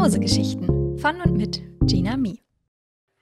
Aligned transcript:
Mausegeschichten 0.00 0.96
von 0.98 1.20
und 1.20 1.36
mit 1.36 1.60
Gina 1.82 2.16
Mi. 2.16 2.40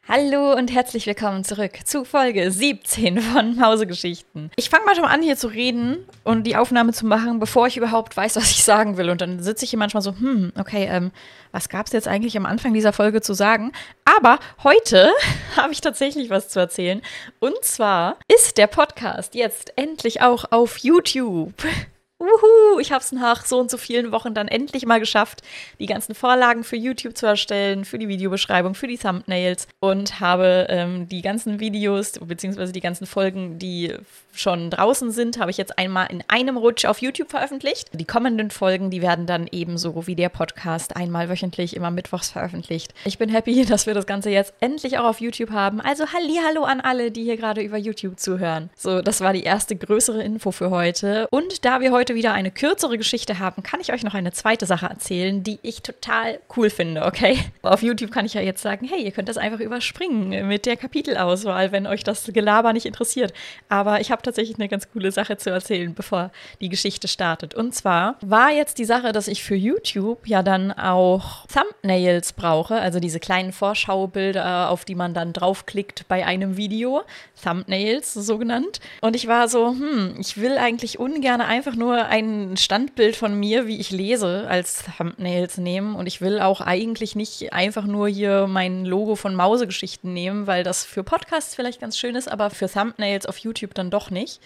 Hallo 0.07 0.55
und 0.55 0.73
herzlich 0.73 1.09
willkommen 1.09 1.43
zurück 1.43 1.73
zu 1.85 2.05
Folge 2.05 2.53
17 2.53 3.19
von 3.21 3.57
Mausegeschichten. 3.57 4.53
Ich 4.55 4.71
fange 4.71 4.85
mal 4.85 4.95
schon 4.95 5.05
an, 5.05 5.21
hier 5.21 5.37
zu 5.37 5.49
reden 5.49 6.07
und 6.23 6.45
die 6.45 6.55
Aufnahme 6.55 6.93
zu 6.93 7.05
machen, 7.05 7.41
bevor 7.41 7.67
ich 7.67 7.77
überhaupt 7.77 8.17
weiß, 8.17 8.37
was 8.37 8.53
ich 8.53 8.63
sagen 8.63 8.97
will. 8.97 9.11
Und 9.11 9.21
dann 9.21 9.43
sitze 9.43 9.65
ich 9.65 9.71
hier 9.71 9.79
manchmal 9.81 10.05
so, 10.05 10.13
hm, 10.13 10.53
okay, 10.57 10.87
ähm, 10.89 11.11
was 11.51 11.69
gab 11.69 11.87
es 11.87 11.93
jetzt 11.93 12.07
eigentlich 12.07 12.37
am 12.37 12.47
Anfang 12.47 12.73
dieser 12.73 12.93
Folge 12.93 13.23
zu 13.23 13.35
sagen? 13.35 13.73
Aber 14.05 14.39
heute 14.63 15.11
habe 15.57 15.73
ich 15.73 15.81
tatsächlich 15.81 16.31
was 16.31 16.49
zu 16.49 16.61
erzählen. 16.61 17.03
Und 17.41 17.57
zwar 17.63 18.19
ist 18.33 18.57
der 18.57 18.69
Podcast 18.69 19.35
jetzt 19.35 19.73
endlich 19.75 20.23
auch 20.23 20.53
auf 20.53 20.79
YouTube. 20.79 21.55
Uhu, 22.21 22.81
ich 22.81 22.91
habe 22.91 23.03
es 23.03 23.13
nach 23.13 23.47
so 23.47 23.61
und 23.61 23.71
so 23.71 23.79
vielen 23.79 24.11
Wochen 24.11 24.35
dann 24.35 24.49
endlich 24.49 24.85
mal 24.87 24.99
geschafft, 24.99 25.43
die 25.79 25.87
ganzen 25.87 26.17
Vorlagen 26.17 26.65
für 26.65 26.75
YouTube 26.75 27.17
zu 27.17 27.27
erstellen, 27.27 27.85
für 27.85 27.99
die 27.99 28.09
Videobeschreibung, 28.09 28.75
für 28.75 28.89
die 28.89 28.99
Thumbnails 28.99 29.69
und 29.79 30.19
habe 30.19 30.67
ähm, 30.69 31.09
die 31.09 31.23
ganzen 31.23 31.61
Videos 31.61 32.19
beziehungsweise 32.19 32.73
die 32.73 32.81
ganzen 32.81 33.07
Folgen, 33.07 33.61
die 33.61 33.95
schon 34.39 34.71
draußen 34.71 35.11
sind, 35.11 35.39
habe 35.39 35.51
ich 35.51 35.57
jetzt 35.57 35.79
einmal 35.79 36.09
in 36.11 36.23
einem 36.29 36.57
Rutsch 36.57 36.85
auf 36.85 37.01
YouTube 37.01 37.31
veröffentlicht. 37.31 37.89
Die 37.93 38.05
kommenden 38.05 38.51
Folgen, 38.51 38.91
die 38.91 39.03
werden 39.03 39.27
dann 39.27 39.49
ebenso 39.51 40.07
wie 40.07 40.15
der 40.15 40.29
Podcast 40.29 40.97
einmal 40.97 41.29
wöchentlich, 41.29 41.77
immer 41.77 41.91
mittwochs 41.91 42.31
veröffentlicht. 42.31 42.95
Ich 43.05 43.19
bin 43.19 43.29
happy, 43.29 43.65
dass 43.69 43.87
wir 43.87 43.95
das 43.95 44.07
Ganze 44.07 44.31
jetzt 44.31 44.55
endlich 44.61 44.99
auch 44.99 45.05
auf 45.05 45.21
YouTube 45.21 45.51
haben. 45.51 45.81
Also 45.81 46.05
hallo 46.13 46.65
an 46.65 46.81
alle, 46.81 47.11
die 47.11 47.25
hier 47.25 47.37
gerade 47.37 47.63
über 47.63 47.77
YouTube 47.77 48.19
zuhören. 48.19 48.71
So, 48.77 49.03
das 49.03 49.21
war 49.21 49.33
die 49.33 49.43
erste 49.43 49.77
größere 49.77 50.23
Info 50.23 50.51
für 50.51 50.71
heute. 50.71 51.29
Und 51.31 51.65
da 51.65 51.81
wir 51.81 51.93
heute 51.93 52.08
wieder 52.15 52.33
eine 52.33 52.51
kürzere 52.51 52.99
Geschichte 52.99 53.39
haben, 53.39 53.63
kann 53.63 53.81
ich 53.81 53.93
euch 53.93 54.03
noch 54.03 54.15
eine 54.15 54.33
zweite 54.33 54.67
Sache 54.67 54.87
erzählen, 54.87 55.43
die 55.43 55.59
ich 55.63 55.83
total 55.83 56.41
cool 56.57 56.71
finde, 56.71 57.05
okay? 57.05 57.39
Auf 57.63 57.83
YouTube 57.83 58.11
kann 58.11 58.27
ich 58.27 58.35
ja 58.35 58.41
jetzt 58.41 58.63
sagen, 58.63 58.87
hey, 58.89 59.03
ihr 59.03 59.13
könnt 59.13 59.29
das 59.29 59.39
einfach 59.39 59.61
überspringen 59.61 60.49
mit 60.49 60.67
der 60.67 60.77
Kapitelauswahl, 60.77 61.73
wenn 61.73 61.87
euch 61.87 62.05
das 62.05 62.25
Gelaber 62.33 62.73
nicht 62.73 62.87
interessiert. 62.87 63.33
Aber 63.69 64.01
ich 64.01 64.11
habe 64.11 64.23
tatsächlich 64.23 64.59
eine 64.59 64.69
ganz 64.69 64.91
coole 64.91 65.13
Sache 65.13 65.37
zu 65.37 65.51
erzählen, 65.51 65.95
bevor 65.95 66.31
die 66.61 66.69
Geschichte 66.69 67.09
startet. 67.09 67.55
Und 67.55 67.75
zwar 67.75 68.17
war 68.21 68.51
jetzt 68.53 68.79
die 68.79 68.85
Sache, 68.85 69.13
dass 69.13 69.29
ich 69.29 69.43
für 69.43 69.55
YouTube 69.55 70.27
ja 70.27 70.43
dann 70.43 70.73
auch 70.73 71.47
Thumbnails 71.47 72.33
brauche, 72.33 72.81
also 72.81 73.01
diese 73.01 73.21
kleinen 73.21 73.53
Vorschaubilder, 73.53 74.71
auf 74.71 74.85
die 74.85 74.95
man 74.95 75.15
dann 75.15 75.33
draufklickt 75.33 76.07
bei 76.09 76.25
einem 76.25 76.57
Video. 76.57 77.03
Thumbnails, 77.43 78.15
so 78.15 78.39
genannt. 78.39 78.81
Und 79.01 79.17
ich 79.17 79.29
war 79.29 79.49
so, 79.49 79.69
hm, 79.69 80.17
ich 80.19 80.41
will 80.41 80.59
eigentlich 80.59 80.99
ungern 80.99 81.41
einfach 81.41 81.75
nur 81.75 81.98
ein 82.07 82.57
Standbild 82.57 83.17
von 83.17 83.39
mir, 83.39 83.67
wie 83.67 83.79
ich 83.79 83.91
lese, 83.91 84.47
als 84.49 84.85
Thumbnails 84.97 85.59
nehmen. 85.59 85.95
Und 85.95 86.07
ich 86.07 86.21
will 86.21 86.41
auch 86.41 86.61
eigentlich 86.61 87.17
nicht 87.17 87.53
einfach 87.53 87.85
nur 87.85 88.09
hier 88.09 88.47
mein 88.47 88.85
Logo 88.85 89.17
von 89.17 89.35
Mausegeschichten 89.35 90.13
nehmen, 90.13 90.47
weil 90.47 90.65
das 90.65 90.85
für 90.85 91.05
Podcasts 91.05 91.55
vielleicht 91.55 91.81
ganz 91.81 91.99
schön 91.99 92.15
ist, 92.15 92.31
aber 92.31 92.51
für 92.51 92.69
Thumbnails 92.71 93.27
auf 93.27 93.39
YouTube 93.39 93.75
dann 93.75 93.91
doch 93.91 94.11
nicht. 94.11 94.41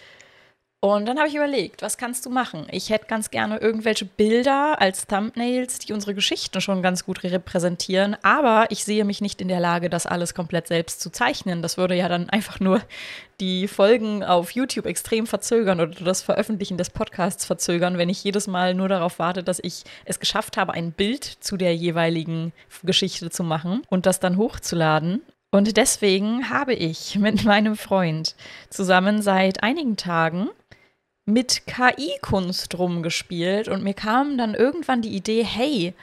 Und 0.83 1.05
dann 1.05 1.17
habe 1.17 1.29
ich 1.29 1.35
überlegt, 1.35 1.81
was 1.81 1.97
kannst 1.97 2.25
du 2.25 2.29
machen? 2.29 2.67
Ich 2.69 2.89
hätte 2.89 3.05
ganz 3.05 3.31
gerne 3.31 3.57
irgendwelche 3.57 4.03
Bilder 4.03 4.81
als 4.81 5.07
Thumbnails, 5.07 5.79
die 5.79 5.93
unsere 5.93 6.13
Geschichten 6.13 6.59
schon 6.59 6.81
ganz 6.81 7.05
gut 7.05 7.23
repräsentieren, 7.23 8.17
aber 8.21 8.65
ich 8.67 8.83
sehe 8.83 9.05
mich 9.05 9.21
nicht 9.21 9.39
in 9.39 9.47
der 9.47 9.61
Lage, 9.61 9.89
das 9.89 10.05
alles 10.05 10.33
komplett 10.33 10.67
selbst 10.67 10.99
zu 10.99 11.09
zeichnen. 11.09 11.61
Das 11.61 11.77
würde 11.77 11.95
ja 11.95 12.09
dann 12.09 12.29
einfach 12.29 12.59
nur 12.59 12.81
die 13.39 13.69
Folgen 13.69 14.25
auf 14.25 14.51
YouTube 14.51 14.85
extrem 14.85 15.25
verzögern 15.25 15.79
oder 15.79 16.03
das 16.03 16.21
Veröffentlichen 16.21 16.77
des 16.77 16.89
Podcasts 16.89 17.45
verzögern, 17.45 17.97
wenn 17.97 18.09
ich 18.09 18.21
jedes 18.21 18.47
Mal 18.47 18.73
nur 18.73 18.89
darauf 18.89 19.19
warte, 19.19 19.41
dass 19.41 19.61
ich 19.63 19.85
es 20.03 20.19
geschafft 20.19 20.57
habe, 20.57 20.73
ein 20.73 20.91
Bild 20.91 21.23
zu 21.23 21.55
der 21.55 21.73
jeweiligen 21.73 22.51
Geschichte 22.83 23.29
zu 23.29 23.45
machen 23.45 23.83
und 23.87 24.05
das 24.05 24.19
dann 24.19 24.35
hochzuladen. 24.35 25.21
Und 25.53 25.77
deswegen 25.77 26.49
habe 26.49 26.73
ich 26.73 27.15
mit 27.19 27.43
meinem 27.45 27.77
Freund 27.77 28.35
zusammen 28.71 29.21
seit 29.21 29.61
einigen 29.61 29.97
Tagen 29.97 30.49
mit 31.25 31.65
KI-Kunst 31.67 32.77
rumgespielt 32.77 33.67
und 33.67 33.83
mir 33.83 33.93
kam 33.93 34.37
dann 34.37 34.55
irgendwann 34.55 35.01
die 35.01 35.15
Idee, 35.15 35.43
hey, 35.43 35.93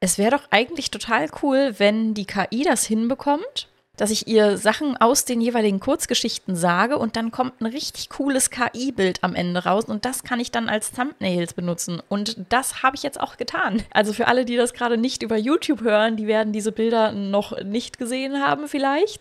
es 0.00 0.16
wäre 0.16 0.30
doch 0.30 0.44
eigentlich 0.50 0.90
total 0.90 1.28
cool, 1.42 1.74
wenn 1.78 2.14
die 2.14 2.24
KI 2.24 2.62
das 2.64 2.86
hinbekommt, 2.86 3.68
dass 3.98 4.10
ich 4.10 4.26
ihr 4.26 4.56
Sachen 4.56 4.96
aus 4.96 5.26
den 5.26 5.42
jeweiligen 5.42 5.78
Kurzgeschichten 5.78 6.56
sage 6.56 6.96
und 6.96 7.16
dann 7.16 7.30
kommt 7.30 7.60
ein 7.60 7.66
richtig 7.66 8.08
cooles 8.08 8.48
KI-Bild 8.48 9.22
am 9.22 9.34
Ende 9.34 9.64
raus 9.64 9.84
und 9.84 10.06
das 10.06 10.24
kann 10.24 10.40
ich 10.40 10.50
dann 10.50 10.70
als 10.70 10.92
Thumbnails 10.92 11.52
benutzen. 11.52 12.02
Und 12.08 12.38
das 12.48 12.82
habe 12.82 12.96
ich 12.96 13.02
jetzt 13.02 13.20
auch 13.20 13.36
getan. 13.36 13.82
Also 13.90 14.14
für 14.14 14.26
alle, 14.26 14.46
die 14.46 14.56
das 14.56 14.72
gerade 14.72 14.96
nicht 14.96 15.22
über 15.22 15.36
YouTube 15.36 15.82
hören, 15.82 16.16
die 16.16 16.26
werden 16.26 16.54
diese 16.54 16.72
Bilder 16.72 17.12
noch 17.12 17.60
nicht 17.62 17.98
gesehen 17.98 18.42
haben 18.42 18.68
vielleicht. 18.68 19.20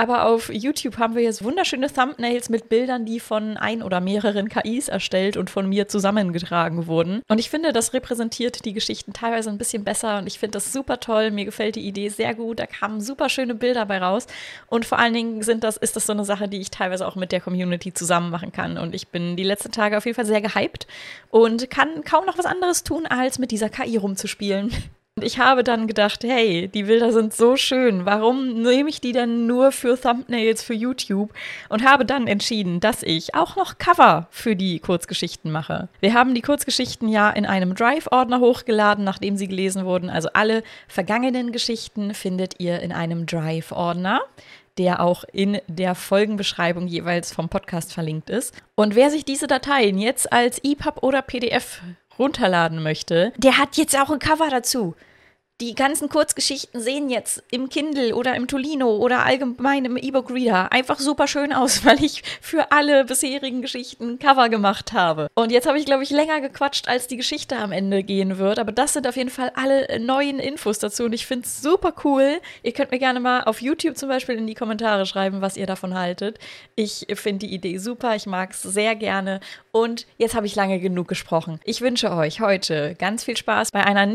Aber 0.00 0.26
auf 0.26 0.48
YouTube 0.48 0.98
haben 0.98 1.16
wir 1.16 1.22
jetzt 1.24 1.42
wunderschöne 1.42 1.92
Thumbnails 1.92 2.50
mit 2.50 2.68
Bildern, 2.68 3.04
die 3.04 3.18
von 3.18 3.56
ein 3.56 3.82
oder 3.82 4.00
mehreren 4.00 4.48
KIs 4.48 4.86
erstellt 4.86 5.36
und 5.36 5.50
von 5.50 5.68
mir 5.68 5.88
zusammengetragen 5.88 6.86
wurden. 6.86 7.20
Und 7.26 7.40
ich 7.40 7.50
finde, 7.50 7.72
das 7.72 7.92
repräsentiert 7.92 8.64
die 8.64 8.74
Geschichten 8.74 9.12
teilweise 9.12 9.50
ein 9.50 9.58
bisschen 9.58 9.82
besser 9.82 10.18
und 10.18 10.28
ich 10.28 10.38
finde 10.38 10.52
das 10.52 10.72
super 10.72 11.00
toll. 11.00 11.32
Mir 11.32 11.46
gefällt 11.46 11.74
die 11.74 11.84
Idee 11.84 12.10
sehr 12.10 12.36
gut. 12.36 12.60
Da 12.60 12.66
kamen 12.66 13.00
super 13.00 13.28
schöne 13.28 13.56
Bilder 13.56 13.86
bei 13.86 13.98
raus. 13.98 14.28
Und 14.68 14.84
vor 14.84 15.00
allen 15.00 15.14
Dingen 15.14 15.42
sind 15.42 15.64
das, 15.64 15.76
ist 15.76 15.96
das 15.96 16.06
so 16.06 16.12
eine 16.12 16.24
Sache, 16.24 16.46
die 16.46 16.60
ich 16.60 16.70
teilweise 16.70 17.04
auch 17.04 17.16
mit 17.16 17.32
der 17.32 17.40
Community 17.40 17.92
zusammen 17.92 18.30
machen 18.30 18.52
kann. 18.52 18.78
Und 18.78 18.94
ich 18.94 19.08
bin 19.08 19.34
die 19.34 19.42
letzten 19.42 19.72
Tage 19.72 19.98
auf 19.98 20.06
jeden 20.06 20.14
Fall 20.14 20.26
sehr 20.26 20.40
gehypt 20.40 20.86
und 21.30 21.70
kann 21.70 22.04
kaum 22.04 22.24
noch 22.24 22.38
was 22.38 22.46
anderes 22.46 22.84
tun, 22.84 23.04
als 23.06 23.40
mit 23.40 23.50
dieser 23.50 23.68
KI 23.68 23.96
rumzuspielen. 23.96 24.70
Und 25.18 25.24
ich 25.24 25.40
habe 25.40 25.64
dann 25.64 25.88
gedacht, 25.88 26.22
hey, 26.22 26.68
die 26.68 26.84
Bilder 26.84 27.10
sind 27.10 27.34
so 27.34 27.56
schön, 27.56 28.06
warum 28.06 28.62
nehme 28.62 28.88
ich 28.88 29.00
die 29.00 29.10
denn 29.10 29.48
nur 29.48 29.72
für 29.72 30.00
Thumbnails 30.00 30.62
für 30.62 30.74
YouTube? 30.74 31.32
Und 31.68 31.84
habe 31.84 32.04
dann 32.04 32.28
entschieden, 32.28 32.78
dass 32.78 33.02
ich 33.02 33.34
auch 33.34 33.56
noch 33.56 33.78
Cover 33.78 34.28
für 34.30 34.54
die 34.54 34.78
Kurzgeschichten 34.78 35.50
mache. 35.50 35.88
Wir 35.98 36.14
haben 36.14 36.36
die 36.36 36.40
Kurzgeschichten 36.40 37.08
ja 37.08 37.30
in 37.30 37.46
einem 37.46 37.74
Drive-Ordner 37.74 38.38
hochgeladen, 38.38 39.02
nachdem 39.02 39.36
sie 39.36 39.48
gelesen 39.48 39.84
wurden. 39.84 40.08
Also 40.08 40.28
alle 40.34 40.62
vergangenen 40.86 41.50
Geschichten 41.50 42.14
findet 42.14 42.60
ihr 42.60 42.78
in 42.78 42.92
einem 42.92 43.26
Drive-Ordner 43.26 44.20
der 44.76 45.00
auch 45.00 45.24
in 45.32 45.58
der 45.66 45.96
Folgenbeschreibung 45.96 46.86
jeweils 46.86 47.34
vom 47.34 47.48
Podcast 47.48 47.92
verlinkt 47.92 48.30
ist. 48.30 48.54
Und 48.76 48.94
wer 48.94 49.10
sich 49.10 49.24
diese 49.24 49.48
Dateien 49.48 49.98
jetzt 49.98 50.32
als 50.32 50.60
EPUB 50.62 51.02
oder 51.02 51.20
PDF 51.20 51.80
runterladen 52.18 52.82
möchte, 52.82 53.32
der 53.36 53.58
hat 53.58 53.76
jetzt 53.76 53.98
auch 53.98 54.10
ein 54.10 54.18
Cover 54.18 54.48
dazu. 54.50 54.94
Die 55.60 55.74
ganzen 55.74 56.08
Kurzgeschichten 56.08 56.80
sehen 56.80 57.10
jetzt 57.10 57.42
im 57.50 57.68
Kindle 57.68 58.14
oder 58.14 58.36
im 58.36 58.46
Tolino 58.46 58.94
oder 58.98 59.26
allgemein 59.26 59.84
im 59.86 59.96
E-Book 59.96 60.30
Reader 60.30 60.70
einfach 60.70 61.00
super 61.00 61.26
schön 61.26 61.52
aus, 61.52 61.84
weil 61.84 62.00
ich 62.04 62.22
für 62.40 62.70
alle 62.70 63.04
bisherigen 63.04 63.60
Geschichten 63.60 64.20
Cover 64.20 64.50
gemacht 64.50 64.92
habe. 64.92 65.26
Und 65.34 65.50
jetzt 65.50 65.66
habe 65.66 65.76
ich, 65.80 65.84
glaube 65.84 66.04
ich, 66.04 66.10
länger 66.10 66.40
gequatscht, 66.40 66.86
als 66.86 67.08
die 67.08 67.16
Geschichte 67.16 67.56
am 67.56 67.72
Ende 67.72 68.04
gehen 68.04 68.38
wird. 68.38 68.60
Aber 68.60 68.70
das 68.70 68.92
sind 68.92 69.08
auf 69.08 69.16
jeden 69.16 69.30
Fall 69.30 69.50
alle 69.56 69.98
neuen 69.98 70.38
Infos 70.38 70.78
dazu 70.78 71.06
und 71.06 71.12
ich 71.12 71.26
finde 71.26 71.46
es 71.46 71.60
super 71.60 71.92
cool. 72.04 72.38
Ihr 72.62 72.72
könnt 72.72 72.92
mir 72.92 73.00
gerne 73.00 73.18
mal 73.18 73.42
auf 73.42 73.60
YouTube 73.60 73.96
zum 73.96 74.08
Beispiel 74.08 74.36
in 74.36 74.46
die 74.46 74.54
Kommentare 74.54 75.06
schreiben, 75.06 75.40
was 75.40 75.56
ihr 75.56 75.66
davon 75.66 75.98
haltet. 75.98 76.38
Ich 76.76 77.08
finde 77.14 77.48
die 77.48 77.52
Idee 77.52 77.78
super, 77.78 78.14
ich 78.14 78.26
mag 78.26 78.52
es 78.52 78.62
sehr 78.62 78.94
gerne. 78.94 79.40
Und 79.72 80.06
jetzt 80.18 80.36
habe 80.36 80.46
ich 80.46 80.54
lange 80.54 80.78
genug 80.78 81.08
gesprochen. 81.08 81.58
Ich 81.64 81.80
wünsche 81.80 82.12
euch 82.12 82.40
heute 82.40 82.94
ganz 82.96 83.24
viel 83.24 83.36
Spaß 83.36 83.72
bei 83.72 83.84
einer 83.84 84.06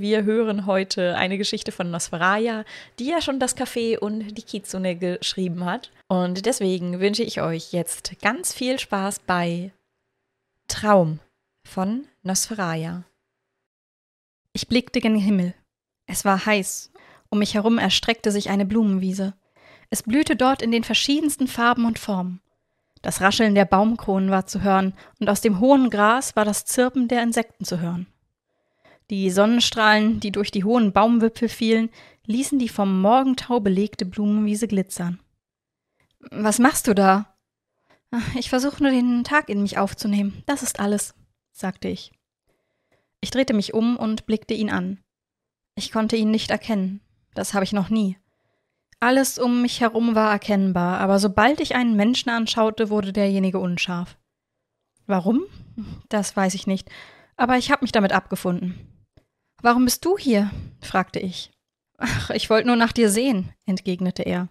Wir 0.00 0.24
hören 0.24 0.66
heute 0.66 1.16
eine 1.16 1.38
Geschichte 1.38 1.72
von 1.72 1.90
Nosferaya, 1.90 2.64
die 2.98 3.06
ja 3.06 3.20
schon 3.20 3.38
das 3.38 3.56
Café 3.56 3.98
und 3.98 4.36
die 4.36 4.42
Kitsune 4.42 4.96
geschrieben 4.96 5.64
hat. 5.64 5.90
Und 6.08 6.46
deswegen 6.46 7.00
wünsche 7.00 7.22
ich 7.22 7.40
euch 7.40 7.72
jetzt 7.72 8.20
ganz 8.22 8.52
viel 8.52 8.78
Spaß 8.78 9.20
bei 9.20 9.72
Traum 10.68 11.20
von 11.64 12.06
Nosferaya. 12.22 13.04
Ich 14.52 14.68
blickte 14.68 15.00
gen 15.00 15.16
Himmel. 15.16 15.54
Es 16.06 16.24
war 16.24 16.46
heiß. 16.46 16.92
Um 17.28 17.38
mich 17.38 17.54
herum 17.54 17.78
erstreckte 17.78 18.30
sich 18.30 18.50
eine 18.50 18.66
Blumenwiese. 18.66 19.34
Es 19.90 20.02
blühte 20.02 20.36
dort 20.36 20.62
in 20.62 20.70
den 20.70 20.84
verschiedensten 20.84 21.48
Farben 21.48 21.84
und 21.84 21.98
Formen. 21.98 22.40
Das 23.02 23.20
Rascheln 23.20 23.54
der 23.54 23.64
Baumkronen 23.64 24.30
war 24.30 24.46
zu 24.46 24.62
hören, 24.62 24.94
und 25.18 25.28
aus 25.28 25.40
dem 25.40 25.58
hohen 25.58 25.90
Gras 25.90 26.36
war 26.36 26.44
das 26.44 26.64
Zirpen 26.64 27.08
der 27.08 27.22
Insekten 27.22 27.64
zu 27.64 27.80
hören. 27.80 28.06
Die 29.12 29.30
Sonnenstrahlen, 29.30 30.20
die 30.20 30.32
durch 30.32 30.50
die 30.50 30.64
hohen 30.64 30.94
Baumwipfel 30.94 31.50
fielen, 31.50 31.90
ließen 32.24 32.58
die 32.58 32.70
vom 32.70 33.02
Morgentau 33.02 33.60
belegte 33.60 34.06
Blumenwiese 34.06 34.66
glitzern. 34.66 35.20
Was 36.30 36.58
machst 36.58 36.88
du 36.88 36.94
da? 36.94 37.36
Ich 38.38 38.48
versuche 38.48 38.82
nur 38.82 38.90
den 38.90 39.22
Tag 39.22 39.50
in 39.50 39.60
mich 39.60 39.76
aufzunehmen. 39.76 40.42
Das 40.46 40.62
ist 40.62 40.80
alles, 40.80 41.14
sagte 41.50 41.88
ich. 41.88 42.10
Ich 43.20 43.30
drehte 43.30 43.52
mich 43.52 43.74
um 43.74 43.98
und 43.98 44.24
blickte 44.24 44.54
ihn 44.54 44.70
an. 44.70 44.98
Ich 45.74 45.92
konnte 45.92 46.16
ihn 46.16 46.30
nicht 46.30 46.50
erkennen. 46.50 47.02
Das 47.34 47.52
habe 47.52 47.64
ich 47.64 47.74
noch 47.74 47.90
nie. 47.90 48.16
Alles 48.98 49.38
um 49.38 49.60
mich 49.60 49.82
herum 49.82 50.14
war 50.14 50.32
erkennbar, 50.32 51.00
aber 51.00 51.18
sobald 51.18 51.60
ich 51.60 51.74
einen 51.74 51.96
Menschen 51.96 52.30
anschaute, 52.30 52.88
wurde 52.88 53.12
derjenige 53.12 53.58
unscharf. 53.58 54.16
Warum? 55.06 55.42
Das 56.08 56.34
weiß 56.34 56.54
ich 56.54 56.66
nicht, 56.66 56.88
aber 57.36 57.58
ich 57.58 57.70
habe 57.70 57.84
mich 57.84 57.92
damit 57.92 58.12
abgefunden. 58.12 58.88
Warum 59.62 59.84
bist 59.84 60.04
du 60.04 60.18
hier? 60.18 60.50
fragte 60.80 61.20
ich. 61.20 61.52
Ach, 61.96 62.30
ich 62.30 62.50
wollte 62.50 62.66
nur 62.66 62.76
nach 62.76 62.90
dir 62.90 63.08
sehen, 63.08 63.52
entgegnete 63.64 64.24
er. 64.24 64.48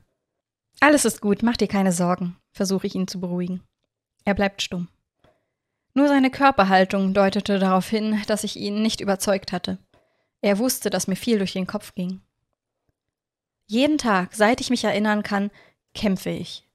Alles 0.80 1.04
ist 1.04 1.20
gut, 1.20 1.44
mach 1.44 1.58
dir 1.58 1.68
keine 1.68 1.92
Sorgen, 1.92 2.38
versuche 2.54 2.88
ich 2.88 2.96
ihn 2.96 3.10
zu 3.10 3.20
beruhigen. 3.20 3.62
Er 4.24 4.34
bleibt 4.34 4.62
stumm. 4.62 4.88
Nur 5.94 6.08
seine 6.08 6.32
Körperhaltung 6.32 7.14
deutete 7.14 7.60
darauf 7.60 7.90
hin, 7.90 8.22
dass 8.28 8.46
ich 8.46 8.56
ihn 8.56 8.82
nicht 8.82 9.02
überzeugt 9.02 9.52
hatte. 9.52 9.78
Er 10.40 10.58
wusste, 10.58 10.90
dass 10.90 11.08
mir 11.08 11.18
viel 11.18 11.38
durch 11.38 11.52
den 11.52 11.68
Kopf 11.68 11.94
ging. 11.94 12.22
Jeden 13.68 13.98
Tag, 13.98 14.34
seit 14.34 14.62
ich 14.62 14.70
mich 14.70 14.86
erinnern 14.86 15.24
kann, 15.24 15.52
kämpfe 15.94 16.30
ich. 16.30 16.68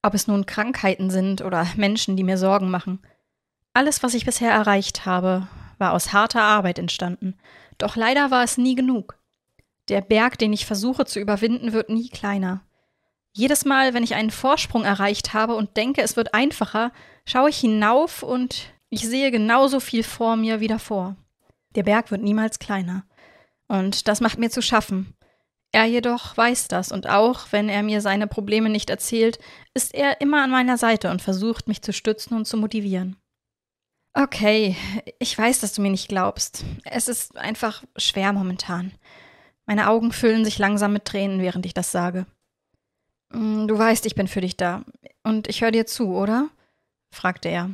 Ob 0.00 0.14
es 0.14 0.26
nun 0.26 0.46
Krankheiten 0.46 1.10
sind 1.10 1.42
oder 1.42 1.66
Menschen, 1.76 2.16
die 2.16 2.24
mir 2.24 2.38
Sorgen 2.38 2.70
machen. 2.70 3.00
Alles, 3.74 4.02
was 4.02 4.14
ich 4.14 4.24
bisher 4.24 4.50
erreicht 4.50 5.04
habe, 5.04 5.46
war 5.78 5.92
aus 5.92 6.12
harter 6.14 6.42
Arbeit 6.42 6.78
entstanden. 6.78 7.34
Doch 7.82 7.96
leider 7.96 8.30
war 8.30 8.44
es 8.44 8.58
nie 8.58 8.76
genug. 8.76 9.18
Der 9.88 10.02
Berg, 10.02 10.38
den 10.38 10.52
ich 10.52 10.66
versuche 10.66 11.04
zu 11.04 11.18
überwinden, 11.18 11.72
wird 11.72 11.90
nie 11.90 12.08
kleiner. 12.08 12.62
Jedes 13.32 13.64
Mal, 13.64 13.92
wenn 13.92 14.04
ich 14.04 14.14
einen 14.14 14.30
Vorsprung 14.30 14.84
erreicht 14.84 15.34
habe 15.34 15.56
und 15.56 15.76
denke, 15.76 16.00
es 16.00 16.14
wird 16.14 16.32
einfacher, 16.32 16.92
schaue 17.24 17.50
ich 17.50 17.58
hinauf 17.58 18.22
und 18.22 18.72
ich 18.88 19.00
sehe 19.00 19.32
genauso 19.32 19.80
viel 19.80 20.04
vor 20.04 20.36
mir 20.36 20.60
wie 20.60 20.68
davor. 20.68 21.16
Der 21.74 21.82
Berg 21.82 22.12
wird 22.12 22.22
niemals 22.22 22.60
kleiner. 22.60 23.02
Und 23.66 24.06
das 24.06 24.20
macht 24.20 24.38
mir 24.38 24.50
zu 24.50 24.62
schaffen. 24.62 25.16
Er 25.72 25.86
jedoch 25.86 26.36
weiß 26.36 26.68
das, 26.68 26.92
und 26.92 27.08
auch 27.08 27.46
wenn 27.50 27.68
er 27.68 27.82
mir 27.82 28.00
seine 28.00 28.28
Probleme 28.28 28.70
nicht 28.70 28.90
erzählt, 28.90 29.40
ist 29.74 29.92
er 29.92 30.20
immer 30.20 30.44
an 30.44 30.50
meiner 30.50 30.78
Seite 30.78 31.10
und 31.10 31.20
versucht, 31.20 31.66
mich 31.66 31.82
zu 31.82 31.92
stützen 31.92 32.36
und 32.36 32.44
zu 32.44 32.56
motivieren. 32.58 33.16
Okay, 34.14 34.76
ich 35.18 35.36
weiß, 35.36 35.60
dass 35.60 35.72
du 35.72 35.80
mir 35.80 35.90
nicht 35.90 36.08
glaubst. 36.08 36.64
Es 36.84 37.08
ist 37.08 37.36
einfach 37.36 37.82
schwer 37.96 38.32
momentan. 38.32 38.92
Meine 39.64 39.88
Augen 39.88 40.12
füllen 40.12 40.44
sich 40.44 40.58
langsam 40.58 40.92
mit 40.92 41.06
Tränen, 41.06 41.40
während 41.40 41.64
ich 41.64 41.72
das 41.72 41.92
sage. 41.92 42.26
Mm, 43.30 43.66
du 43.66 43.78
weißt, 43.78 44.04
ich 44.04 44.14
bin 44.14 44.28
für 44.28 44.42
dich 44.42 44.56
da. 44.56 44.84
Und 45.22 45.48
ich 45.48 45.62
höre 45.62 45.70
dir 45.70 45.86
zu, 45.86 46.14
oder? 46.14 46.50
fragte 47.10 47.48
er. 47.48 47.70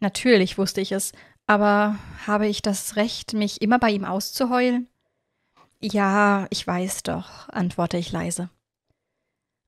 Natürlich 0.00 0.56
wusste 0.56 0.80
ich 0.80 0.92
es, 0.92 1.12
aber 1.46 1.98
habe 2.26 2.46
ich 2.46 2.62
das 2.62 2.96
Recht, 2.96 3.34
mich 3.34 3.60
immer 3.60 3.78
bei 3.78 3.90
ihm 3.90 4.04
auszuheulen? 4.06 4.88
Ja, 5.80 6.46
ich 6.50 6.66
weiß 6.66 7.02
doch, 7.02 7.48
antworte 7.50 7.98
ich 7.98 8.12
leise. 8.12 8.48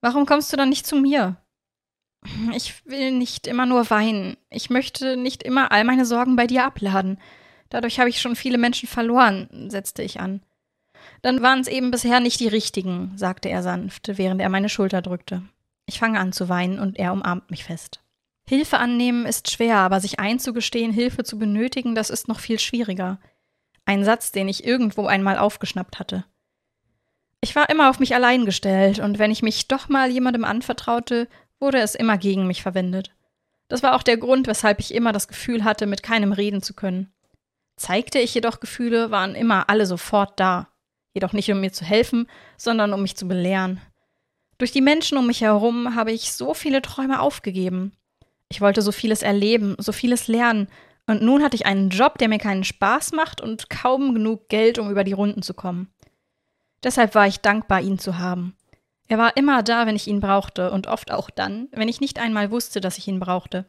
Warum 0.00 0.24
kommst 0.24 0.52
du 0.52 0.56
dann 0.56 0.70
nicht 0.70 0.86
zu 0.86 0.96
mir? 0.96 1.36
Ich 2.54 2.86
will 2.86 3.12
nicht 3.12 3.46
immer 3.46 3.66
nur 3.66 3.90
weinen. 3.90 4.36
Ich 4.48 4.70
möchte 4.70 5.16
nicht 5.16 5.42
immer 5.42 5.72
all 5.72 5.84
meine 5.84 6.06
Sorgen 6.06 6.36
bei 6.36 6.46
dir 6.46 6.64
abladen. 6.64 7.18
Dadurch 7.68 7.98
habe 7.98 8.10
ich 8.10 8.20
schon 8.20 8.36
viele 8.36 8.58
Menschen 8.58 8.88
verloren, 8.88 9.48
setzte 9.68 10.02
ich 10.02 10.20
an. 10.20 10.42
Dann 11.22 11.42
waren 11.42 11.60
es 11.60 11.68
eben 11.68 11.90
bisher 11.90 12.20
nicht 12.20 12.38
die 12.40 12.48
richtigen, 12.48 13.12
sagte 13.16 13.48
er 13.48 13.62
sanft, 13.62 14.18
während 14.18 14.40
er 14.40 14.48
meine 14.48 14.68
Schulter 14.68 15.02
drückte. 15.02 15.42
Ich 15.86 15.98
fange 15.98 16.20
an 16.20 16.32
zu 16.32 16.48
weinen 16.48 16.78
und 16.78 16.98
er 16.98 17.12
umarmt 17.12 17.50
mich 17.50 17.64
fest. 17.64 18.00
Hilfe 18.48 18.78
annehmen 18.78 19.24
ist 19.24 19.50
schwer, 19.50 19.78
aber 19.78 20.00
sich 20.00 20.20
einzugestehen, 20.20 20.92
Hilfe 20.92 21.24
zu 21.24 21.38
benötigen, 21.38 21.94
das 21.94 22.10
ist 22.10 22.28
noch 22.28 22.40
viel 22.40 22.58
schwieriger. 22.58 23.18
Ein 23.84 24.04
Satz, 24.04 24.32
den 24.32 24.48
ich 24.48 24.64
irgendwo 24.64 25.06
einmal 25.06 25.38
aufgeschnappt 25.38 25.98
hatte. 25.98 26.24
Ich 27.40 27.56
war 27.56 27.68
immer 27.70 27.90
auf 27.90 27.98
mich 27.98 28.14
allein 28.14 28.44
gestellt, 28.44 29.00
und 29.00 29.18
wenn 29.18 29.32
ich 29.32 29.42
mich 29.42 29.66
doch 29.66 29.88
mal 29.88 30.10
jemandem 30.10 30.44
anvertraute, 30.44 31.28
wurde 31.62 31.78
es 31.78 31.94
immer 31.94 32.18
gegen 32.18 32.46
mich 32.46 32.62
verwendet. 32.62 33.14
Das 33.68 33.82
war 33.82 33.94
auch 33.94 34.02
der 34.02 34.18
Grund, 34.18 34.46
weshalb 34.46 34.80
ich 34.80 34.94
immer 34.94 35.12
das 35.12 35.28
Gefühl 35.28 35.64
hatte, 35.64 35.86
mit 35.86 36.02
keinem 36.02 36.32
reden 36.32 36.60
zu 36.60 36.74
können. 36.74 37.10
Zeigte 37.76 38.18
ich 38.18 38.34
jedoch 38.34 38.60
Gefühle, 38.60 39.10
waren 39.10 39.34
immer 39.34 39.70
alle 39.70 39.86
sofort 39.86 40.38
da. 40.38 40.68
Jedoch 41.14 41.32
nicht, 41.32 41.50
um 41.50 41.60
mir 41.60 41.72
zu 41.72 41.84
helfen, 41.84 42.28
sondern 42.58 42.92
um 42.92 43.00
mich 43.00 43.16
zu 43.16 43.26
belehren. 43.26 43.80
Durch 44.58 44.72
die 44.72 44.82
Menschen 44.82 45.16
um 45.16 45.26
mich 45.26 45.40
herum 45.40 45.94
habe 45.94 46.12
ich 46.12 46.32
so 46.32 46.52
viele 46.52 46.82
Träume 46.82 47.20
aufgegeben. 47.20 47.92
Ich 48.50 48.60
wollte 48.60 48.82
so 48.82 48.92
vieles 48.92 49.22
erleben, 49.22 49.76
so 49.78 49.92
vieles 49.92 50.28
lernen, 50.28 50.68
und 51.06 51.22
nun 51.22 51.42
hatte 51.42 51.56
ich 51.56 51.66
einen 51.66 51.90
Job, 51.90 52.18
der 52.18 52.28
mir 52.28 52.38
keinen 52.38 52.64
Spaß 52.64 53.12
macht 53.12 53.40
und 53.40 53.68
kaum 53.68 54.14
genug 54.14 54.48
Geld, 54.48 54.78
um 54.78 54.90
über 54.90 55.04
die 55.04 55.12
Runden 55.12 55.42
zu 55.42 55.54
kommen. 55.54 55.92
Deshalb 56.84 57.14
war 57.14 57.26
ich 57.26 57.40
dankbar, 57.40 57.80
ihn 57.80 57.98
zu 57.98 58.18
haben. 58.18 58.56
Er 59.12 59.18
war 59.18 59.36
immer 59.36 59.62
da, 59.62 59.84
wenn 59.86 59.94
ich 59.94 60.08
ihn 60.08 60.20
brauchte, 60.20 60.70
und 60.70 60.86
oft 60.86 61.10
auch 61.10 61.28
dann, 61.28 61.68
wenn 61.72 61.86
ich 61.86 62.00
nicht 62.00 62.18
einmal 62.18 62.50
wusste, 62.50 62.80
dass 62.80 62.96
ich 62.96 63.08
ihn 63.08 63.20
brauchte. 63.20 63.66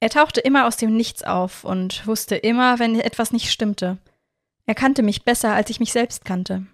Er 0.00 0.10
tauchte 0.10 0.40
immer 0.40 0.66
aus 0.66 0.78
dem 0.78 0.96
Nichts 0.96 1.22
auf 1.22 1.62
und 1.62 2.04
wusste 2.08 2.34
immer, 2.34 2.80
wenn 2.80 2.98
etwas 2.98 3.30
nicht 3.30 3.52
stimmte. 3.52 3.98
Er 4.66 4.74
kannte 4.74 5.04
mich 5.04 5.22
besser, 5.22 5.54
als 5.54 5.70
ich 5.70 5.78
mich 5.78 5.92
selbst 5.92 6.24
kannte. 6.24 6.66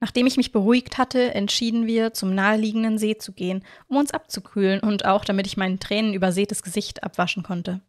Nachdem 0.00 0.26
ich 0.26 0.38
mich 0.38 0.50
beruhigt 0.50 0.96
hatte, 0.96 1.34
entschieden 1.34 1.86
wir, 1.86 2.14
zum 2.14 2.34
naheliegenden 2.34 2.96
See 2.96 3.18
zu 3.18 3.32
gehen, 3.32 3.62
um 3.86 3.98
uns 3.98 4.12
abzukühlen 4.12 4.80
und 4.80 5.04
auch 5.04 5.26
damit 5.26 5.46
ich 5.46 5.58
mein 5.58 5.78
Tränen 5.78 6.14
übersätes 6.14 6.62
Gesicht 6.62 7.02
abwaschen 7.02 7.42
konnte. 7.42 7.82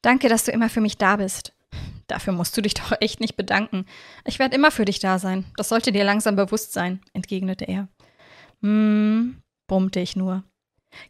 Danke, 0.00 0.30
dass 0.30 0.44
du 0.44 0.50
immer 0.50 0.70
für 0.70 0.80
mich 0.80 0.96
da 0.96 1.16
bist. 1.16 1.52
Dafür 2.06 2.32
musst 2.32 2.56
du 2.56 2.62
dich 2.62 2.72
doch 2.72 2.94
echt 3.00 3.20
nicht 3.20 3.36
bedanken. 3.36 3.84
Ich 4.24 4.38
werde 4.38 4.56
immer 4.56 4.70
für 4.70 4.86
dich 4.86 4.98
da 4.98 5.18
sein. 5.18 5.44
Das 5.58 5.68
sollte 5.68 5.92
dir 5.92 6.04
langsam 6.04 6.36
bewusst 6.36 6.72
sein, 6.72 7.02
entgegnete 7.12 7.66
er. 7.66 7.86
Hm, 8.62 9.42
brummte 9.66 10.00
ich 10.00 10.16
nur. 10.16 10.44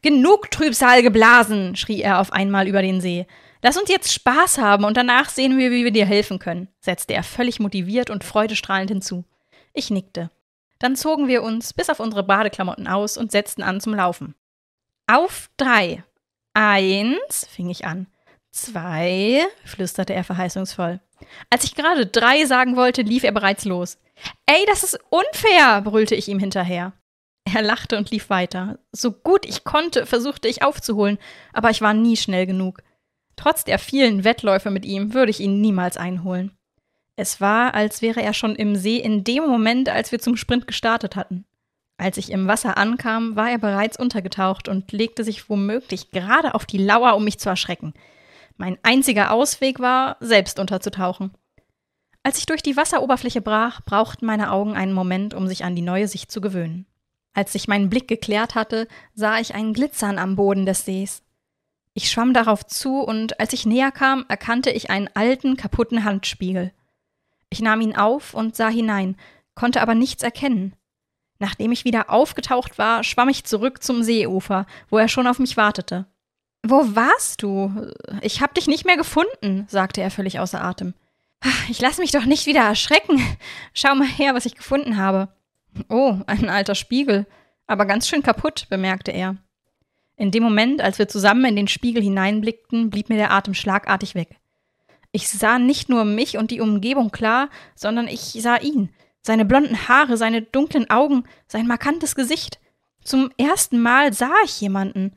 Genug 0.02 0.50
Trübsal 0.50 1.02
geblasen, 1.02 1.76
schrie 1.76 2.02
er 2.02 2.20
auf 2.20 2.32
einmal 2.32 2.69
über 2.69 2.82
den 2.82 3.00
See. 3.00 3.26
Lass 3.62 3.76
uns 3.76 3.91
jetzt 3.91 4.12
Spaß 4.12 4.58
haben 4.58 4.85
und 4.85 4.97
danach 4.97 5.29
sehen 5.29 5.58
wir, 5.58 5.70
wie 5.70 5.85
wir 5.85 5.91
dir 5.91 6.06
helfen 6.06 6.38
können, 6.38 6.69
setzte 6.81 7.14
er 7.14 7.23
völlig 7.23 7.61
motiviert 7.61 8.11
und 8.11 8.25
freudestrahlend 8.25 8.91
hinzu. 8.91 9.25
Ich 9.75 9.91
nickte. 9.91 10.31
Dann 10.79 10.97
zogen 10.97 11.29
wir 11.29 11.43
uns 11.43 11.75
bis 11.75 11.91
auf 11.91 12.00
unsere 12.00 12.23
Badeklamotten 12.23 12.88
aus 12.88 13.19
und 13.19 13.31
setzten 13.31 13.62
an 13.62 13.81
zum 13.81 13.94
Laufen. 13.94 14.35
Auf 15.06 15.50
drei. 15.56 16.05
Eins, 16.55 17.46
fing 17.50 17.69
ich 17.69 17.85
an. 17.85 18.06
Zwei, 18.50 19.46
flüsterte 19.64 20.14
er 20.14 20.25
verheißungsvoll. 20.25 21.00
Als 21.50 21.64
ich 21.64 21.75
gerade 21.75 22.06
drei 22.06 22.46
sagen 22.46 22.76
wollte, 22.76 23.03
lief 23.03 23.25
er 23.25 23.32
bereits 23.32 23.64
los. 23.64 23.99
Ey, 24.46 24.64
das 24.67 24.82
ist 24.82 24.99
unfair, 25.11 25.82
brüllte 25.82 26.14
ich 26.14 26.29
ihm 26.29 26.38
hinterher. 26.38 26.93
Er 27.55 27.62
lachte 27.62 27.97
und 27.97 28.11
lief 28.11 28.31
weiter. 28.31 28.79
So 28.93 29.12
gut 29.12 29.47
ich 29.47 29.64
konnte, 29.64 30.06
versuchte 30.06 30.49
ich 30.49 30.62
aufzuholen, 30.62 31.19
aber 31.52 31.70
ich 31.70 31.81
war 31.81 31.94
nie 31.94 32.17
schnell 32.17 32.47
genug. 32.47 32.82
Trotz 33.37 33.64
der 33.64 33.79
vielen 33.79 34.25
Wettläufe 34.25 34.70
mit 34.70 34.85
ihm 34.85 35.14
würde 35.14 35.31
ich 35.31 35.41
ihn 35.41 35.61
niemals 35.61 35.97
einholen. 35.97 36.52
Es 37.17 37.41
war, 37.41 37.75
als 37.75 38.02
wäre 38.02 38.23
er 38.23 38.35
schon 38.35 38.56
im 38.56 38.76
See 38.76 38.97
in 38.97 39.25
dem 39.25 39.46
Moment, 39.46 39.89
als 39.89 40.13
wir 40.13 40.19
zum 40.19 40.36
Sprint 40.36 40.67
gestartet 40.67 41.17
hatten. 41.17 41.44
Als 41.96 42.17
ich 42.17 42.31
im 42.31 42.46
Wasser 42.46 42.79
ankam, 42.79 43.36
war 43.36 43.51
er 43.51 43.58
bereits 43.58 43.98
untergetaucht 43.98 44.69
und 44.69 44.91
legte 44.93 45.22
sich 45.25 45.51
womöglich 45.51 46.10
gerade 46.10 46.55
auf 46.55 46.65
die 46.65 46.79
Lauer, 46.79 47.15
um 47.15 47.25
mich 47.25 47.39
zu 47.39 47.48
erschrecken. 47.48 47.93
Mein 48.56 48.79
einziger 48.82 49.32
Ausweg 49.32 49.81
war, 49.81 50.17
selbst 50.20 50.58
unterzutauchen. 50.58 51.32
Als 52.22 52.39
ich 52.39 52.46
durch 52.46 52.63
die 52.63 52.77
Wasseroberfläche 52.77 53.41
brach, 53.41 53.81
brauchten 53.84 54.27
meine 54.27 54.51
Augen 54.51 54.77
einen 54.77 54.93
Moment, 54.93 55.34
um 55.34 55.46
sich 55.46 55.65
an 55.65 55.75
die 55.75 55.82
neue 55.82 56.08
Sicht 56.08 56.31
zu 56.31 56.41
gewöhnen. 56.41 56.86
Als 57.32 57.53
sich 57.53 57.69
mein 57.69 57.89
Blick 57.91 58.08
geklärt 58.08 58.55
hatte, 58.55 58.89
sah 59.15 59.39
ich 59.39 59.55
ein 59.55 59.72
Glitzern 59.72 60.19
am 60.19 60.37
Boden 60.37 60.67
des 60.67 60.84
Sees. 60.84 61.22
Ich 61.94 62.10
schwamm 62.10 62.34
darauf 62.34 62.67
zu 62.67 63.01
und 63.01 63.41
als 63.41 63.53
ich 63.53 63.67
näher 63.67 63.93
kam, 63.93 64.25
erkannte 64.29 64.70
ich 64.70 64.91
einen 64.91 65.08
alten, 65.15 65.56
kaputten 65.56 66.05
Handspiegel. 66.05 66.72
Ich 67.51 67.60
nahm 67.60 67.81
ihn 67.81 67.96
auf 67.96 68.34
und 68.34 68.56
sah 68.56 68.69
hinein, 68.69 69.17
konnte 69.55 69.82
aber 69.82 69.94
nichts 69.94 70.22
erkennen. 70.22 70.75
Nachdem 71.39 71.72
ich 71.72 71.84
wieder 71.84 72.10
aufgetaucht 72.10 72.79
war, 72.79 73.03
schwamm 73.03 73.29
ich 73.29 73.44
zurück 73.44 73.82
zum 73.82 74.03
Seeufer, 74.03 74.67
wo 74.89 74.99
er 74.99 75.08
schon 75.08 75.27
auf 75.27 75.39
mich 75.39 75.56
wartete. 75.56 76.06
Wo 76.63 76.94
warst 76.94 77.43
du? 77.43 77.91
Ich 78.20 78.43
hab 78.43 78.55
dich 78.55 78.67
nicht 78.67 78.84
mehr 78.84 78.99
gefunden, 78.99 79.67
sagte 79.69 80.03
er 80.03 80.10
völlig 80.10 80.39
außer 80.39 80.63
Atem. 80.63 80.94
Ich 81.70 81.81
lass 81.81 81.99
mich 81.99 82.13
doch 82.13 82.27
nicht 82.27 82.46
wieder 82.46 82.60
erschrecken. 82.60 83.19
Schau 83.72 83.94
mal 83.94 84.06
her, 84.06 84.34
was 84.34 84.44
ich 84.44 84.55
gefunden 84.55 84.99
habe. 84.99 85.29
Oh, 85.89 86.19
ein 86.27 86.48
alter 86.48 86.74
Spiegel. 86.74 87.27
Aber 87.67 87.86
ganz 87.86 88.08
schön 88.08 88.22
kaputt, 88.22 88.67
bemerkte 88.69 89.12
er. 89.12 89.36
In 90.17 90.31
dem 90.31 90.43
Moment, 90.43 90.82
als 90.82 90.98
wir 90.98 91.08
zusammen 91.08 91.44
in 91.46 91.56
den 91.56 91.69
Spiegel 91.69 92.03
hineinblickten, 92.03 92.91
blieb 92.91 93.08
mir 93.08 93.17
der 93.17 93.31
Atem 93.31 93.55
schlagartig 93.55 94.15
weg. 94.15 94.36
Ich 95.12 95.29
sah 95.29 95.58
nicht 95.58 95.89
nur 95.89 96.05
mich 96.05 96.36
und 96.36 96.50
die 96.50 96.60
Umgebung 96.60 97.10
klar, 97.10 97.48
sondern 97.74 98.06
ich 98.06 98.20
sah 98.20 98.56
ihn. 98.56 98.91
Seine 99.22 99.44
blonden 99.44 99.89
Haare, 99.89 100.17
seine 100.17 100.43
dunklen 100.43 100.91
Augen, 100.91 101.24
sein 101.46 101.67
markantes 101.67 102.15
Gesicht. 102.15 102.58
Zum 103.03 103.31
ersten 103.39 103.81
Mal 103.81 104.12
sah 104.12 104.34
ich 104.44 104.60
jemanden. 104.60 105.17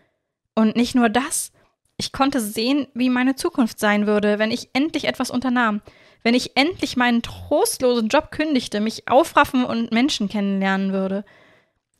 Und 0.55 0.75
nicht 0.75 0.95
nur 0.95 1.09
das. 1.09 1.51
Ich 1.97 2.11
konnte 2.11 2.39
sehen, 2.39 2.87
wie 2.93 3.09
meine 3.09 3.35
Zukunft 3.35 3.79
sein 3.79 4.07
würde, 4.07 4.39
wenn 4.39 4.51
ich 4.51 4.69
endlich 4.73 5.05
etwas 5.05 5.29
unternahm, 5.29 5.81
wenn 6.23 6.35
ich 6.35 6.55
endlich 6.57 6.97
meinen 6.97 7.21
trostlosen 7.21 8.07
Job 8.07 8.31
kündigte, 8.31 8.79
mich 8.79 9.07
aufraffen 9.07 9.65
und 9.65 9.91
Menschen 9.91 10.29
kennenlernen 10.29 10.93
würde. 10.93 11.25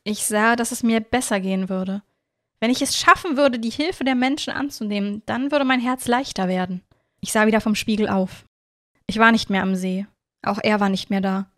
Ich 0.02 0.26
sah, 0.26 0.56
dass 0.56 0.72
es 0.72 0.82
mir 0.82 1.00
besser 1.00 1.40
gehen 1.40 1.68
würde. 1.68 2.02
Wenn 2.60 2.70
ich 2.70 2.80
es 2.80 2.96
schaffen 2.96 3.36
würde, 3.36 3.58
die 3.58 3.70
Hilfe 3.70 4.04
der 4.04 4.14
Menschen 4.14 4.52
anzunehmen, 4.52 5.22
dann 5.26 5.52
würde 5.52 5.66
mein 5.66 5.80
Herz 5.80 6.08
leichter 6.08 6.48
werden. 6.48 6.82
Ich 7.20 7.32
sah 7.32 7.46
wieder 7.46 7.60
vom 7.60 7.74
Spiegel 7.74 8.08
auf. 8.08 8.46
Ich 9.06 9.18
war 9.18 9.32
nicht 9.32 9.50
mehr 9.50 9.62
am 9.62 9.74
See. 9.74 10.06
Auch 10.42 10.58
er 10.62 10.80
war 10.80 10.88
nicht 10.88 11.10
mehr 11.10 11.20
da. 11.20 11.50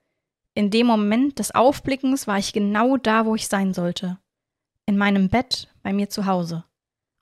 In 0.54 0.70
dem 0.70 0.86
Moment 0.86 1.38
des 1.38 1.54
Aufblickens 1.54 2.26
war 2.26 2.38
ich 2.38 2.52
genau 2.52 2.96
da, 2.96 3.26
wo 3.26 3.34
ich 3.34 3.46
sein 3.46 3.74
sollte. 3.74 4.18
In 4.86 4.96
meinem 4.96 5.28
Bett 5.28 5.68
bei 5.82 5.92
mir 5.92 6.08
zu 6.08 6.26
Hause. 6.26 6.64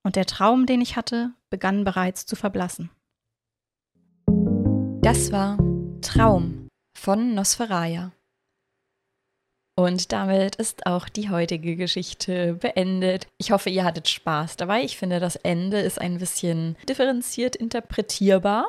Und 0.03 0.17
der 0.17 0.27
Traum, 0.27 0.67
den 0.67 0.81
ich 0.81 0.97
hatte, 0.97 1.33
begann 1.51 1.85
bereits 1.85 2.27
zu 2.27 2.37
verblassen. 2.37 2.91
Das 5.05 5.31
war 5.33 5.59
Traum 6.01 6.69
von 6.99 7.35
Nosferaya. 7.35 8.13
Und 9.77 10.13
damit 10.13 10.57
ist 10.57 10.87
auch 10.87 11.11
die 11.11 11.29
heutige 11.29 11.77
Geschichte 11.77 12.55
beendet. 12.55 13.27
Ich 13.37 13.51
hoffe, 13.51 13.69
ihr 13.69 13.85
hattet 13.85 14.09
Spaß 14.09 14.57
dabei. 14.57 14.83
Ich 14.83 14.97
finde, 14.97 15.21
das 15.21 15.37
Ende 15.37 15.79
ist 15.79 16.01
ein 16.01 16.17
bisschen 16.17 16.79
differenziert 16.89 17.55
interpretierbar. 17.55 18.65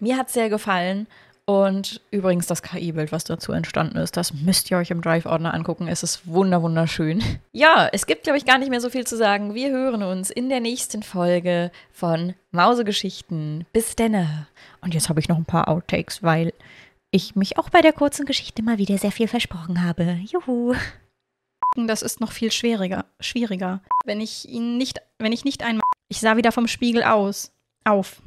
Mir 0.00 0.16
hat 0.16 0.28
es 0.28 0.32
sehr 0.32 0.48
gefallen. 0.48 1.08
Und 1.48 2.00
übrigens 2.10 2.48
das 2.48 2.60
KI-Bild, 2.60 3.12
was 3.12 3.22
dazu 3.22 3.52
entstanden 3.52 3.98
ist, 3.98 4.16
das 4.16 4.34
müsst 4.34 4.68
ihr 4.68 4.78
euch 4.78 4.90
im 4.90 5.00
Drive-Ordner 5.00 5.54
angucken. 5.54 5.86
Es 5.86 6.02
ist 6.02 6.26
wunder 6.26 6.60
wunderschön. 6.62 7.22
Ja, 7.52 7.88
es 7.90 8.04
gibt, 8.04 8.24
glaube 8.24 8.36
ich, 8.36 8.44
gar 8.44 8.58
nicht 8.58 8.68
mehr 8.68 8.82
so 8.82 8.90
viel 8.90 9.06
zu 9.06 9.16
sagen. 9.16 9.54
Wir 9.54 9.70
hören 9.70 10.02
uns 10.02 10.28
in 10.28 10.50
der 10.50 10.60
nächsten 10.60 11.02
Folge 11.02 11.70
von 11.90 12.34
Mausegeschichten. 12.50 13.64
Bis 13.72 13.96
denne. 13.96 14.46
Und 14.82 14.92
jetzt 14.92 15.08
habe 15.08 15.20
ich 15.20 15.28
noch 15.28 15.38
ein 15.38 15.46
paar 15.46 15.68
Outtakes, 15.68 16.22
weil 16.22 16.52
ich 17.10 17.34
mich 17.34 17.56
auch 17.56 17.70
bei 17.70 17.80
der 17.80 17.94
kurzen 17.94 18.26
Geschichte 18.26 18.62
mal 18.62 18.76
wieder 18.76 18.98
sehr 18.98 19.10
viel 19.10 19.26
versprochen 19.26 19.82
habe. 19.82 20.18
Juhu. 20.30 20.74
Das 21.76 22.02
ist 22.02 22.20
noch 22.20 22.32
viel 22.32 22.52
schwieriger. 22.52 23.06
Schwieriger. 23.20 23.80
Wenn 24.04 24.20
ich 24.20 24.46
ihn 24.48 24.76
nicht, 24.76 25.00
wenn 25.18 25.32
ich 25.32 25.46
nicht 25.46 25.62
einmal. 25.62 25.82
Ich 26.08 26.20
sah 26.20 26.36
wieder 26.36 26.52
vom 26.52 26.68
Spiegel 26.68 27.04
aus. 27.04 27.52
Auf. 27.84 28.20